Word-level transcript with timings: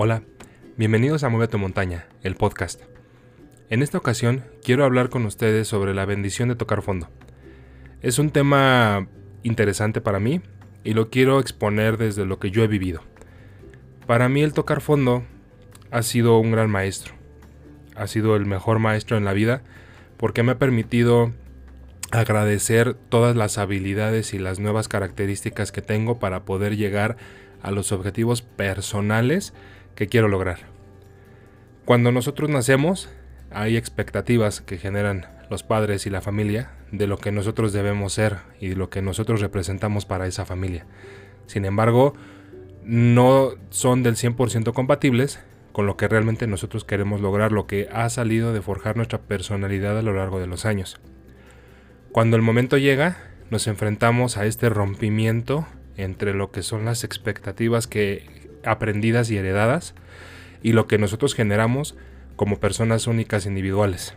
Hola, 0.00 0.22
bienvenidos 0.76 1.24
a 1.24 1.28
Mueve 1.28 1.48
tu 1.48 1.58
Montaña, 1.58 2.06
el 2.22 2.36
podcast. 2.36 2.82
En 3.68 3.82
esta 3.82 3.98
ocasión 3.98 4.44
quiero 4.62 4.84
hablar 4.84 5.08
con 5.08 5.26
ustedes 5.26 5.66
sobre 5.66 5.92
la 5.92 6.04
bendición 6.04 6.48
de 6.48 6.54
tocar 6.54 6.82
fondo. 6.82 7.08
Es 8.00 8.20
un 8.20 8.30
tema 8.30 9.08
interesante 9.42 10.00
para 10.00 10.20
mí 10.20 10.40
y 10.84 10.94
lo 10.94 11.10
quiero 11.10 11.40
exponer 11.40 11.96
desde 11.96 12.26
lo 12.26 12.38
que 12.38 12.52
yo 12.52 12.62
he 12.62 12.68
vivido. 12.68 13.00
Para 14.06 14.28
mí 14.28 14.40
el 14.40 14.52
tocar 14.52 14.82
fondo 14.82 15.24
ha 15.90 16.02
sido 16.02 16.38
un 16.38 16.52
gran 16.52 16.70
maestro. 16.70 17.14
Ha 17.96 18.06
sido 18.06 18.36
el 18.36 18.46
mejor 18.46 18.78
maestro 18.78 19.16
en 19.16 19.24
la 19.24 19.32
vida 19.32 19.62
porque 20.16 20.44
me 20.44 20.52
ha 20.52 20.58
permitido 20.60 21.32
agradecer 22.12 22.94
todas 22.94 23.34
las 23.34 23.58
habilidades 23.58 24.32
y 24.32 24.38
las 24.38 24.60
nuevas 24.60 24.86
características 24.86 25.72
que 25.72 25.82
tengo 25.82 26.20
para 26.20 26.44
poder 26.44 26.76
llegar 26.76 27.16
a 27.62 27.72
los 27.72 27.90
objetivos 27.90 28.42
personales 28.42 29.52
que 29.98 30.06
quiero 30.06 30.28
lograr. 30.28 30.58
Cuando 31.84 32.12
nosotros 32.12 32.48
nacemos, 32.48 33.10
hay 33.50 33.76
expectativas 33.76 34.60
que 34.60 34.78
generan 34.78 35.26
los 35.50 35.64
padres 35.64 36.06
y 36.06 36.10
la 36.10 36.20
familia 36.20 36.70
de 36.92 37.08
lo 37.08 37.18
que 37.18 37.32
nosotros 37.32 37.72
debemos 37.72 38.12
ser 38.12 38.36
y 38.60 38.76
lo 38.76 38.90
que 38.90 39.02
nosotros 39.02 39.40
representamos 39.40 40.06
para 40.06 40.28
esa 40.28 40.44
familia. 40.44 40.86
Sin 41.46 41.64
embargo, 41.64 42.14
no 42.84 43.54
son 43.70 44.04
del 44.04 44.14
100% 44.14 44.72
compatibles 44.72 45.40
con 45.72 45.86
lo 45.86 45.96
que 45.96 46.06
realmente 46.06 46.46
nosotros 46.46 46.84
queremos 46.84 47.20
lograr, 47.20 47.50
lo 47.50 47.66
que 47.66 47.88
ha 47.92 48.08
salido 48.08 48.52
de 48.52 48.62
forjar 48.62 48.96
nuestra 48.96 49.22
personalidad 49.22 49.98
a 49.98 50.02
lo 50.02 50.12
largo 50.12 50.38
de 50.38 50.46
los 50.46 50.64
años. 50.64 51.00
Cuando 52.12 52.36
el 52.36 52.42
momento 52.42 52.78
llega, 52.78 53.16
nos 53.50 53.66
enfrentamos 53.66 54.36
a 54.36 54.46
este 54.46 54.68
rompimiento 54.68 55.66
entre 55.96 56.34
lo 56.34 56.52
que 56.52 56.62
son 56.62 56.84
las 56.84 57.02
expectativas 57.02 57.88
que 57.88 58.37
aprendidas 58.64 59.30
y 59.30 59.36
heredadas 59.36 59.94
y 60.62 60.72
lo 60.72 60.86
que 60.86 60.98
nosotros 60.98 61.34
generamos 61.34 61.96
como 62.36 62.60
personas 62.60 63.06
únicas 63.06 63.46
individuales. 63.46 64.14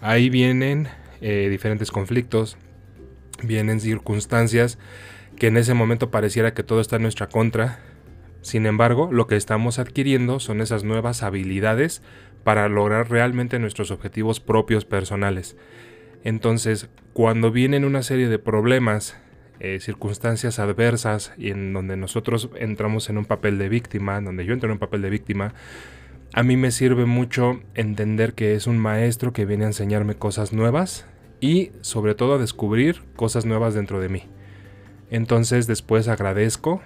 Ahí 0.00 0.30
vienen 0.30 0.88
eh, 1.20 1.48
diferentes 1.50 1.90
conflictos, 1.90 2.56
vienen 3.42 3.80
circunstancias 3.80 4.78
que 5.36 5.48
en 5.48 5.56
ese 5.56 5.74
momento 5.74 6.10
pareciera 6.10 6.54
que 6.54 6.62
todo 6.62 6.80
está 6.80 6.96
en 6.96 7.02
nuestra 7.02 7.28
contra. 7.28 7.80
Sin 8.42 8.66
embargo, 8.66 9.10
lo 9.12 9.26
que 9.26 9.36
estamos 9.36 9.78
adquiriendo 9.78 10.40
son 10.40 10.60
esas 10.60 10.84
nuevas 10.84 11.22
habilidades 11.22 12.02
para 12.44 12.68
lograr 12.68 13.10
realmente 13.10 13.58
nuestros 13.58 13.90
objetivos 13.90 14.40
propios 14.40 14.84
personales. 14.84 15.56
Entonces, 16.24 16.88
cuando 17.12 17.50
vienen 17.50 17.84
una 17.84 18.02
serie 18.02 18.28
de 18.28 18.38
problemas 18.38 19.16
eh, 19.60 19.78
circunstancias 19.80 20.58
adversas 20.58 21.32
y 21.36 21.50
en 21.50 21.72
donde 21.72 21.96
nosotros 21.96 22.50
entramos 22.56 23.10
en 23.10 23.18
un 23.18 23.24
papel 23.24 23.58
de 23.58 23.68
víctima, 23.68 24.20
donde 24.20 24.44
yo 24.44 24.52
entro 24.52 24.68
en 24.68 24.72
un 24.72 24.78
papel 24.78 25.02
de 25.02 25.10
víctima, 25.10 25.54
a 26.34 26.42
mí 26.42 26.56
me 26.56 26.70
sirve 26.70 27.06
mucho 27.06 27.60
entender 27.74 28.34
que 28.34 28.54
es 28.54 28.66
un 28.66 28.78
maestro 28.78 29.32
que 29.32 29.46
viene 29.46 29.64
a 29.64 29.68
enseñarme 29.68 30.14
cosas 30.14 30.52
nuevas 30.52 31.06
y 31.40 31.72
sobre 31.80 32.14
todo 32.14 32.34
a 32.34 32.38
descubrir 32.38 33.02
cosas 33.16 33.46
nuevas 33.46 33.74
dentro 33.74 34.00
de 34.00 34.08
mí. 34.08 34.24
Entonces 35.10 35.66
después 35.66 36.08
agradezco, 36.08 36.82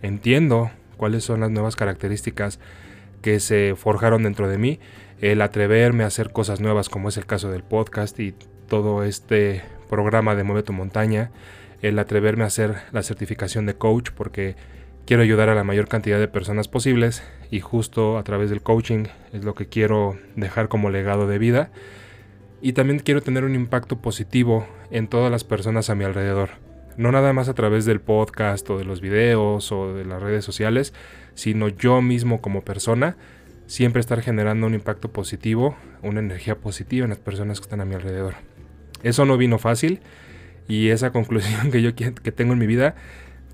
entiendo 0.00 0.70
cuáles 0.96 1.24
son 1.24 1.40
las 1.40 1.50
nuevas 1.50 1.76
características 1.76 2.58
que 3.20 3.40
se 3.40 3.74
forjaron 3.76 4.22
dentro 4.22 4.48
de 4.48 4.58
mí, 4.58 4.80
el 5.20 5.40
atreverme 5.42 6.04
a 6.04 6.08
hacer 6.08 6.32
cosas 6.32 6.60
nuevas 6.60 6.88
como 6.88 7.08
es 7.08 7.16
el 7.16 7.26
caso 7.26 7.50
del 7.50 7.62
podcast 7.62 8.18
y 8.18 8.34
todo 8.68 9.04
este 9.04 9.62
programa 9.88 10.34
de 10.34 10.44
Mueve 10.44 10.62
tu 10.62 10.72
montaña, 10.72 11.30
el 11.82 11.98
atreverme 11.98 12.44
a 12.44 12.46
hacer 12.46 12.76
la 12.92 13.02
certificación 13.02 13.66
de 13.66 13.74
coach 13.74 14.10
porque 14.14 14.56
quiero 15.04 15.22
ayudar 15.22 15.48
a 15.48 15.54
la 15.54 15.64
mayor 15.64 15.88
cantidad 15.88 16.18
de 16.18 16.28
personas 16.28 16.68
posibles 16.68 17.22
y 17.50 17.60
justo 17.60 18.18
a 18.18 18.22
través 18.22 18.50
del 18.50 18.62
coaching 18.62 19.04
es 19.32 19.44
lo 19.44 19.54
que 19.54 19.66
quiero 19.66 20.16
dejar 20.36 20.68
como 20.68 20.90
legado 20.90 21.26
de 21.26 21.38
vida 21.38 21.70
y 22.60 22.74
también 22.74 23.00
quiero 23.00 23.20
tener 23.20 23.44
un 23.44 23.56
impacto 23.56 23.98
positivo 23.98 24.66
en 24.90 25.08
todas 25.08 25.30
las 25.30 25.42
personas 25.42 25.90
a 25.90 25.96
mi 25.96 26.04
alrededor. 26.04 26.50
No 26.96 27.10
nada 27.10 27.32
más 27.32 27.48
a 27.48 27.54
través 27.54 27.84
del 27.84 28.00
podcast 28.00 28.68
o 28.70 28.78
de 28.78 28.84
los 28.84 29.00
videos 29.00 29.72
o 29.72 29.94
de 29.94 30.04
las 30.04 30.22
redes 30.22 30.44
sociales, 30.44 30.94
sino 31.34 31.68
yo 31.68 32.00
mismo 32.02 32.40
como 32.40 32.62
persona, 32.62 33.16
siempre 33.66 34.00
estar 34.00 34.20
generando 34.20 34.66
un 34.66 34.74
impacto 34.74 35.10
positivo, 35.10 35.76
una 36.02 36.20
energía 36.20 36.56
positiva 36.56 37.04
en 37.04 37.10
las 37.10 37.18
personas 37.18 37.58
que 37.58 37.64
están 37.64 37.80
a 37.80 37.84
mi 37.84 37.94
alrededor. 37.94 38.34
Eso 39.02 39.24
no 39.24 39.36
vino 39.36 39.58
fácil, 39.58 40.00
y 40.68 40.88
esa 40.88 41.12
conclusión 41.12 41.70
que 41.70 41.82
yo 41.82 41.94
que 41.94 42.32
tengo 42.32 42.52
en 42.52 42.58
mi 42.58 42.66
vida 42.66 42.94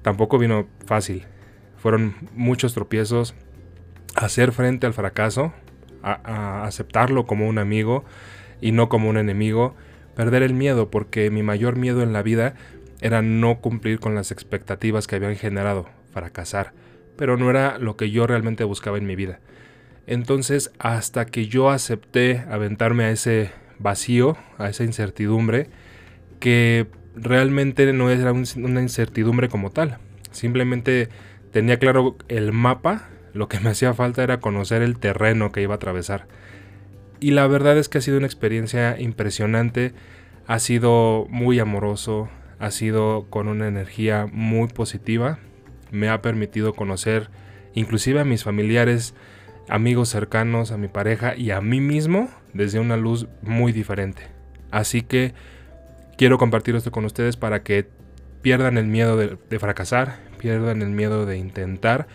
tampoco 0.03 0.39
vino 0.39 0.67
fácil. 0.87 1.25
Fueron 1.77 2.15
muchos 2.35 2.75
tropiezos, 2.75 3.35
hacer 4.17 4.53
frente 4.53 4.87
al 4.87 4.95
fracaso, 4.95 5.53
a, 6.03 6.65
aceptarlo 6.65 7.27
como 7.27 7.49
un 7.49 7.59
amigo 7.59 8.05
y 8.61 8.73
no 8.73 8.89
como 8.89 9.09
un 9.09 9.17
enemigo, 9.17 9.77
perder 10.17 10.43
el 10.43 10.55
miedo, 10.55 10.91
porque 10.91 11.31
mi 11.31 11.43
mayor 11.43 11.77
miedo 11.77 12.03
en 12.03 12.13
la 12.13 12.23
vida 12.23 12.55
era 13.01 13.23
no 13.23 13.61
cumplir 13.61 14.01
con 14.01 14.15
las 14.15 14.33
expectativas 14.33 15.07
que 15.07 15.17
habían 15.17 15.37
generado, 15.37 15.89
fracasar, 16.13 16.73
pero 17.17 17.37
no 17.37 17.51
era 17.51 17.79
lo 17.79 17.97
que 17.97 18.11
yo 18.11 18.27
realmente 18.27 18.65
buscaba 18.65 18.99
en 18.99 19.07
mi 19.07 19.15
vida. 19.15 19.39
Entonces, 20.07 20.73
hasta 20.79 21.27
que 21.27 21.47
yo 21.47 21.71
acepté 21.71 22.45
aventarme 22.51 23.05
a 23.05 23.11
ese 23.11 23.53
vacío, 23.79 24.37
a 24.57 24.69
esa 24.69 24.83
incertidumbre, 24.83 25.69
que 26.41 26.87
realmente 27.21 27.93
no 27.93 28.11
era 28.11 28.33
una 28.33 28.83
incertidumbre 28.83 29.49
como 29.49 29.71
tal. 29.71 29.99
Simplemente 30.31 31.09
tenía 31.53 31.79
claro 31.79 32.17
el 32.29 32.53
mapa, 32.53 33.09
lo 33.33 33.49
que 33.49 33.61
me 33.61 33.71
hacía 33.71 33.95
falta 33.95 34.23
era 34.23 34.41
conocer 34.41 34.83
el 34.83 34.99
terreno 34.99 35.53
que 35.53 35.63
iba 35.63 35.75
a 35.75 35.77
atravesar. 35.77 36.27
Y 37.21 37.33
la 37.33 37.47
verdad 37.47 37.77
es 37.79 37.89
que 37.89 37.99
ha 37.99 38.03
sido 38.03 38.19
una 38.19 38.27
experiencia 38.27 39.01
impresionante, 39.01 39.93
ha 40.47 40.59
sido 40.59 41.27
muy 41.31 41.59
amoroso, 41.59 42.29
ha 42.59 42.71
sido 42.71 43.27
con 43.29 43.49
una 43.49 43.69
energía 43.69 44.27
muy 44.33 44.69
positiva, 44.69 45.39
me 45.91 46.09
ha 46.09 46.23
permitido 46.23 46.75
conocer 46.75 47.31
inclusive 47.75 48.21
a 48.21 48.25
mis 48.25 48.45
familiares, 48.45 49.15
amigos 49.69 50.09
cercanos, 50.09 50.71
a 50.71 50.77
mi 50.77 50.89
pareja 50.89 51.37
y 51.37 51.51
a 51.51 51.61
mí 51.61 51.81
mismo 51.81 52.29
desde 52.55 52.81
una 52.81 52.97
luz 52.97 53.27
muy 53.43 53.73
diferente. 53.73 54.23
Así 54.71 55.03
que 55.03 55.35
quiero 56.19 56.37
compartir 56.37 56.75
esto 56.75 56.91
con 56.91 57.05
ustedes 57.05 57.37
para 57.37 57.63
que 57.63 57.87
pierdan 58.43 58.77
el 58.77 58.87
miedo 58.87 59.17
de, 59.17 59.59
fracasar, 59.59 60.19
pierdan 60.37 60.83
el 60.83 60.91
miedo 60.91 61.25
de 61.25 61.39
intentar 61.39 62.09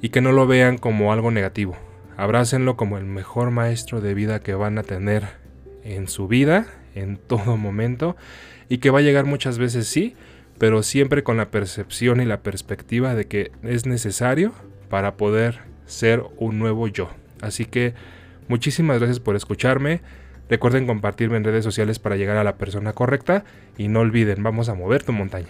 y 0.00 0.08
que 0.08 0.20
no 0.20 0.32
lo 0.32 0.46
vean 0.46 0.78
como 0.78 1.12
algo 1.12 1.30
negativo. 1.30 1.76
Abrácenlo 2.16 2.76
como 2.76 2.98
el 2.98 3.04
mejor 3.04 3.50
maestro 3.50 4.00
de 4.00 4.14
vida 4.14 4.40
que 4.40 4.54
van 4.54 4.78
a 4.78 4.84
tener 4.84 5.24
en 5.82 6.08
su 6.08 6.28
vida, 6.28 6.66
en 6.94 7.16
todo 7.16 7.56
momento, 7.56 8.16
y 8.68 8.78
que 8.78 8.90
va 8.90 9.00
a 9.00 9.02
llegar 9.02 9.24
muchas 9.24 9.58
veces 9.58 9.88
sí, 9.88 10.14
pero 10.58 10.84
siempre 10.84 11.24
con 11.24 11.36
la 11.36 11.50
percepción 11.50 12.20
y 12.20 12.24
la 12.24 12.42
perspectiva 12.42 13.16
de 13.16 13.26
que 13.26 13.50
es 13.64 13.86
necesario 13.86 14.52
para 14.88 15.16
poder 15.16 15.62
ser 15.86 16.22
un 16.36 16.60
nuevo 16.60 16.86
yo. 16.86 17.10
Así 17.40 17.64
que 17.64 17.94
muchísimas 18.46 18.98
gracias 18.98 19.18
por 19.18 19.34
escucharme. 19.34 20.00
Recuerden 20.52 20.86
compartirme 20.86 21.38
en 21.38 21.44
redes 21.44 21.64
sociales 21.64 21.98
para 21.98 22.16
llegar 22.16 22.36
a 22.36 22.44
la 22.44 22.56
persona 22.56 22.92
correcta 22.92 23.42
y 23.78 23.88
no 23.88 24.00
olviden, 24.00 24.42
vamos 24.42 24.68
a 24.68 24.74
mover 24.74 25.02
tu 25.02 25.10
montaña. 25.10 25.48